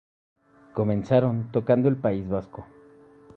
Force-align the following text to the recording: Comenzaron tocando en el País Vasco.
Comenzaron 0.73 1.51
tocando 1.51 1.87
en 1.87 1.93
el 1.93 2.01
País 2.01 2.27
Vasco. 2.27 2.65